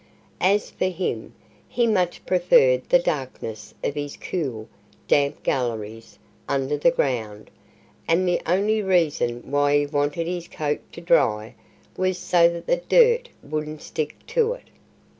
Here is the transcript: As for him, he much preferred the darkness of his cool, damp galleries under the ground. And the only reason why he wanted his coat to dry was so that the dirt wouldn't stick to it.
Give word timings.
As 0.39 0.71
for 0.71 0.89
him, 0.89 1.31
he 1.69 1.85
much 1.85 2.25
preferred 2.25 2.89
the 2.89 2.97
darkness 2.97 3.71
of 3.83 3.93
his 3.93 4.17
cool, 4.17 4.67
damp 5.07 5.43
galleries 5.43 6.17
under 6.49 6.75
the 6.75 6.89
ground. 6.89 7.51
And 8.07 8.27
the 8.27 8.41
only 8.47 8.81
reason 8.81 9.41
why 9.45 9.77
he 9.81 9.85
wanted 9.85 10.25
his 10.25 10.47
coat 10.47 10.79
to 10.93 11.01
dry 11.01 11.53
was 11.97 12.17
so 12.17 12.49
that 12.49 12.65
the 12.65 12.77
dirt 12.77 13.29
wouldn't 13.43 13.83
stick 13.83 14.15
to 14.25 14.53
it. 14.53 14.69